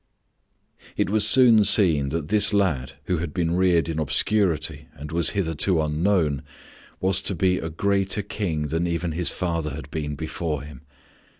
It 0.97 1.11
was 1.11 1.27
soon 1.27 1.63
seen 1.63 2.09
that 2.09 2.29
this 2.29 2.53
lad 2.53 2.93
who 3.03 3.17
had 3.17 3.35
been 3.35 3.51
reared 3.53 3.87
in 3.87 3.99
obscurity 3.99 4.87
and 4.95 5.11
was 5.11 5.29
hitherto 5.37 5.79
unknown, 5.79 6.41
was 6.99 7.21
to 7.21 7.35
be 7.35 7.59
a 7.59 7.69
greater 7.69 8.23
King 8.23 8.63
than 8.63 8.87
even 8.87 9.11
his 9.11 9.29
father 9.29 9.75
had 9.75 9.91
been 9.91 10.15
before 10.15 10.63
him. 10.63 10.81